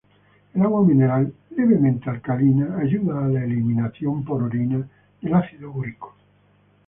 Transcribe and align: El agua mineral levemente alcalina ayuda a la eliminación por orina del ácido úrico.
El 0.55 0.63
agua 0.63 0.83
mineral 0.83 1.31
levemente 1.55 2.09
alcalina 2.09 2.79
ayuda 2.79 3.23
a 3.23 3.27
la 3.27 3.43
eliminación 3.43 4.23
por 4.25 4.41
orina 4.41 4.83
del 5.21 5.33
ácido 5.35 5.69
úrico. 5.71 6.15